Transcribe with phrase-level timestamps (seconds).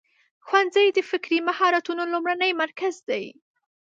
[0.45, 3.25] ښوونځی د فکري مهارتونو لومړنی مرکز دی.